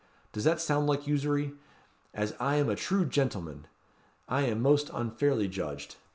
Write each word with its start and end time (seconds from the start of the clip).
Does 0.33 0.45
that 0.45 0.59
sound 0.59 0.87
like 0.87 1.05
usury? 1.05 1.53
As 2.11 2.33
I 2.39 2.55
am 2.55 2.69
a 2.69 2.75
true 2.75 3.05
gentleman! 3.05 3.67
I 4.27 4.41
am 4.47 4.59
most 4.59 4.89
unfairly 4.91 5.47
judged. 5.47 5.97